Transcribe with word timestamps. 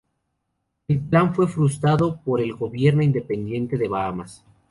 El 0.87 0.99
plan 0.99 1.35
fue 1.35 1.47
frustrado 1.47 2.19
por 2.25 2.41
el 2.41 2.55
gobierno 2.55 3.03
independiente 3.03 3.77
de 3.77 3.87
Bahamas. 3.87 4.43